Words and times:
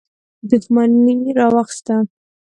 دښمني 0.49 1.31
راواخیسته. 1.39 1.95